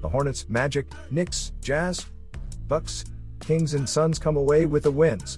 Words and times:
The 0.00 0.08
Hornets, 0.08 0.48
Magic, 0.48 0.86
Knicks, 1.10 1.52
Jazz, 1.60 2.06
Bucks, 2.68 3.04
Kings 3.40 3.74
and 3.74 3.88
Suns 3.88 4.18
come 4.18 4.36
away 4.36 4.66
with 4.66 4.84
the 4.84 4.90
wins. 4.90 5.36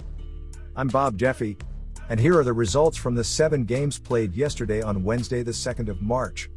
I'm 0.76 0.88
Bob 0.88 1.16
Jeffy, 1.18 1.56
and 2.08 2.20
here 2.20 2.38
are 2.38 2.44
the 2.44 2.52
results 2.52 2.96
from 2.96 3.14
the 3.14 3.24
seven 3.24 3.64
games 3.64 3.98
played 3.98 4.34
yesterday 4.34 4.80
on 4.80 5.04
Wednesday, 5.04 5.42
the 5.42 5.50
2nd 5.50 5.88
of 5.88 6.00
March. 6.00 6.48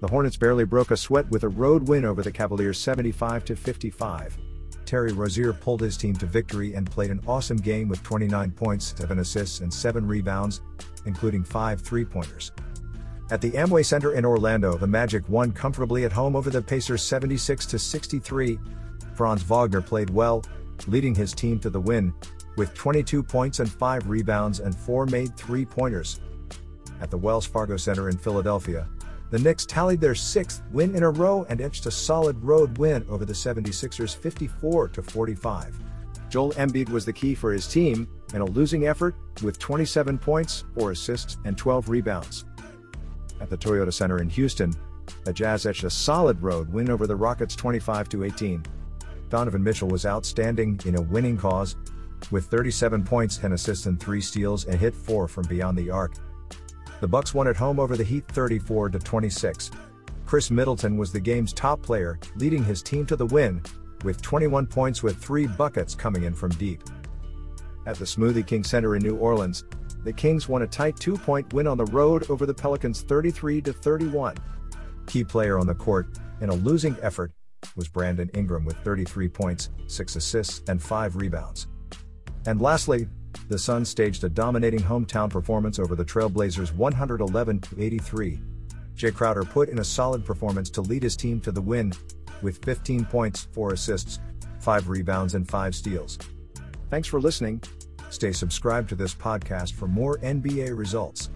The 0.00 0.08
Hornets 0.08 0.36
barely 0.36 0.64
broke 0.64 0.90
a 0.90 0.96
sweat 0.96 1.28
with 1.30 1.44
a 1.44 1.48
road 1.48 1.88
win 1.88 2.04
over 2.04 2.22
the 2.22 2.32
Cavaliers 2.32 2.78
75 2.78 3.44
55. 3.44 4.38
Terry 4.84 5.12
Rozier 5.12 5.52
pulled 5.52 5.82
his 5.82 5.96
team 5.96 6.14
to 6.16 6.26
victory 6.26 6.74
and 6.74 6.90
played 6.90 7.10
an 7.10 7.20
awesome 7.26 7.58
game 7.58 7.88
with 7.88 8.02
29 8.02 8.50
points, 8.52 8.94
7 8.96 9.18
assists, 9.18 9.60
and 9.60 9.72
7 9.72 10.06
rebounds, 10.06 10.62
including 11.04 11.44
5 11.44 11.80
three 11.80 12.04
pointers. 12.04 12.52
At 13.30 13.42
the 13.42 13.50
Amway 13.50 13.84
Center 13.84 14.14
in 14.14 14.24
Orlando, 14.24 14.78
the 14.78 14.86
Magic 14.86 15.28
won 15.28 15.52
comfortably 15.52 16.06
at 16.06 16.12
home 16.12 16.34
over 16.34 16.48
the 16.48 16.62
Pacers 16.62 17.02
76 17.02 17.66
63. 17.66 18.58
Franz 19.14 19.42
Wagner 19.42 19.82
played 19.82 20.08
well, 20.08 20.42
leading 20.86 21.14
his 21.14 21.34
team 21.34 21.58
to 21.60 21.68
the 21.68 21.80
win, 21.80 22.14
with 22.56 22.72
22 22.72 23.22
points 23.22 23.60
and 23.60 23.70
5 23.70 24.08
rebounds 24.08 24.60
and 24.60 24.74
4 24.74 25.04
made 25.06 25.36
three 25.36 25.66
pointers. 25.66 26.20
At 27.02 27.10
the 27.10 27.18
Wells 27.18 27.44
Fargo 27.44 27.76
Center 27.76 28.08
in 28.08 28.16
Philadelphia, 28.16 28.88
the 29.30 29.38
Knicks 29.38 29.66
tallied 29.66 30.00
their 30.00 30.14
sixth 30.14 30.62
win 30.72 30.94
in 30.94 31.02
a 31.02 31.10
row 31.10 31.44
and 31.50 31.60
etched 31.60 31.84
a 31.84 31.90
solid 31.90 32.42
road 32.42 32.78
win 32.78 33.04
over 33.10 33.26
the 33.26 33.34
76ers 33.34 34.16
54 34.16 34.88
45. 34.88 35.78
Joel 36.30 36.52
Embiid 36.52 36.88
was 36.88 37.04
the 37.04 37.12
key 37.12 37.34
for 37.34 37.52
his 37.52 37.66
team 37.66 38.08
in 38.32 38.40
a 38.40 38.44
losing 38.46 38.86
effort 38.86 39.14
with 39.42 39.58
27 39.58 40.16
points, 40.16 40.64
4 40.78 40.92
assists, 40.92 41.36
and 41.44 41.58
12 41.58 41.90
rebounds. 41.90 42.46
At 43.40 43.50
the 43.50 43.56
Toyota 43.56 43.92
Center 43.92 44.18
in 44.18 44.28
Houston, 44.30 44.72
the 45.24 45.32
Jazz 45.32 45.66
etched 45.66 45.84
a 45.84 45.90
solid 45.90 46.42
road 46.42 46.72
win 46.72 46.90
over 46.90 47.06
the 47.06 47.16
Rockets 47.16 47.56
25 47.56 48.08
18. 48.14 48.64
Donovan 49.28 49.62
Mitchell 49.62 49.88
was 49.88 50.06
outstanding 50.06 50.80
in 50.84 50.96
a 50.96 51.02
winning 51.02 51.36
cause, 51.36 51.76
with 52.30 52.46
37 52.46 53.04
points, 53.04 53.36
10 53.38 53.52
assists, 53.52 53.86
and 53.86 54.00
3 54.00 54.20
steals, 54.20 54.64
and 54.64 54.78
hit 54.78 54.94
4 54.94 55.28
from 55.28 55.46
beyond 55.46 55.78
the 55.78 55.90
arc. 55.90 56.14
The 57.00 57.08
Bucks 57.08 57.32
won 57.32 57.46
at 57.46 57.56
home 57.56 57.78
over 57.78 57.96
the 57.96 58.04
Heat 58.04 58.26
34 58.28 58.90
to 58.90 58.98
26. 58.98 59.70
Khris 60.26 60.50
Middleton 60.50 60.96
was 60.96 61.12
the 61.12 61.20
game's 61.20 61.52
top 61.52 61.80
player, 61.80 62.18
leading 62.36 62.64
his 62.64 62.82
team 62.82 63.06
to 63.06 63.16
the 63.16 63.26
win, 63.26 63.62
with 64.02 64.20
21 64.20 64.66
points 64.66 65.02
with 65.02 65.16
3 65.16 65.46
buckets 65.46 65.94
coming 65.94 66.24
in 66.24 66.34
from 66.34 66.50
deep. 66.52 66.82
At 67.88 67.96
the 67.96 68.04
Smoothie 68.04 68.46
King 68.46 68.64
Center 68.64 68.96
in 68.96 69.02
New 69.02 69.16
Orleans, 69.16 69.64
the 70.04 70.12
Kings 70.12 70.46
won 70.46 70.60
a 70.60 70.66
tight 70.66 70.96
2-point 70.96 71.54
win 71.54 71.66
on 71.66 71.78
the 71.78 71.86
road 71.86 72.28
over 72.30 72.44
the 72.44 72.52
Pelicans 72.52 73.00
33 73.00 73.62
to 73.62 73.72
31. 73.72 74.36
Key 75.06 75.24
player 75.24 75.58
on 75.58 75.66
the 75.66 75.74
court, 75.74 76.18
in 76.42 76.50
a 76.50 76.54
losing 76.54 76.98
effort, 77.00 77.32
was 77.76 77.88
Brandon 77.88 78.30
Ingram 78.34 78.66
with 78.66 78.76
33 78.84 79.30
points, 79.30 79.70
6 79.86 80.16
assists, 80.16 80.60
and 80.68 80.82
5 80.82 81.16
rebounds. 81.16 81.66
And 82.44 82.60
lastly, 82.60 83.08
the 83.48 83.58
Suns 83.58 83.88
staged 83.88 84.22
a 84.22 84.28
dominating 84.28 84.80
hometown 84.80 85.30
performance 85.30 85.78
over 85.78 85.96
the 85.96 86.04
Trailblazers 86.04 86.74
111 86.74 87.62
83. 87.78 88.42
Jae 88.96 89.14
Crowder 89.14 89.44
put 89.44 89.70
in 89.70 89.78
a 89.78 89.84
solid 89.84 90.26
performance 90.26 90.68
to 90.68 90.82
lead 90.82 91.02
his 91.02 91.16
team 91.16 91.40
to 91.40 91.52
the 91.52 91.62
win, 91.62 91.94
with 92.42 92.62
15 92.66 93.06
points, 93.06 93.48
4 93.54 93.72
assists, 93.72 94.18
5 94.60 94.90
rebounds, 94.90 95.34
and 95.34 95.48
5 95.48 95.74
steals. 95.74 96.18
Thanks 96.90 97.06
for 97.06 97.20
listening. 97.20 97.60
Stay 98.08 98.32
subscribed 98.32 98.88
to 98.88 98.94
this 98.94 99.14
podcast 99.14 99.74
for 99.74 99.86
more 99.86 100.16
NBA 100.18 100.76
results. 100.76 101.28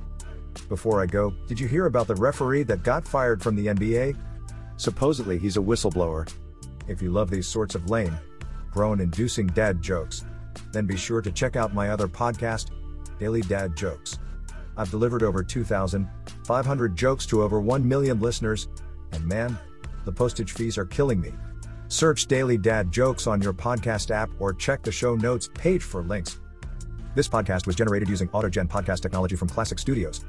Before 0.70 1.02
I 1.02 1.06
go, 1.06 1.34
did 1.46 1.60
you 1.60 1.68
hear 1.68 1.86
about 1.86 2.06
the 2.06 2.14
referee 2.14 2.62
that 2.64 2.82
got 2.82 3.06
fired 3.06 3.42
from 3.42 3.54
the 3.56 3.66
NBA? 3.66 4.16
Supposedly 4.78 5.38
he's 5.38 5.58
a 5.58 5.60
whistleblower. 5.60 6.32
If 6.88 7.02
you 7.02 7.10
love 7.10 7.28
these 7.28 7.46
sorts 7.46 7.74
of 7.74 7.90
lame, 7.90 8.16
groan 8.70 9.00
inducing 9.00 9.46
dad 9.48 9.82
jokes, 9.82 10.24
then 10.72 10.86
be 10.86 10.96
sure 10.96 11.20
to 11.20 11.30
check 11.30 11.54
out 11.54 11.74
my 11.74 11.90
other 11.90 12.08
podcast, 12.08 12.70
Daily 13.18 13.42
Dad 13.42 13.76
Jokes. 13.76 14.18
I've 14.78 14.90
delivered 14.90 15.22
over 15.22 15.42
2,500 15.42 16.96
jokes 16.96 17.26
to 17.26 17.42
over 17.42 17.60
1 17.60 17.86
million 17.86 18.20
listeners, 18.20 18.68
and 19.12 19.26
man, 19.26 19.58
the 20.06 20.12
postage 20.12 20.52
fees 20.52 20.78
are 20.78 20.86
killing 20.86 21.20
me. 21.20 21.32
Search 21.92 22.24
Daily 22.24 22.56
Dad 22.56 22.90
Jokes 22.90 23.26
on 23.26 23.42
your 23.42 23.52
podcast 23.52 24.10
app 24.10 24.30
or 24.38 24.54
check 24.54 24.82
the 24.82 24.90
show 24.90 25.14
notes 25.14 25.50
page 25.52 25.82
for 25.82 26.02
links. 26.02 26.40
This 27.14 27.28
podcast 27.28 27.66
was 27.66 27.76
generated 27.76 28.08
using 28.08 28.28
AutoGen 28.28 28.66
podcast 28.66 29.00
technology 29.00 29.36
from 29.36 29.48
Classic 29.48 29.78
Studios. 29.78 30.24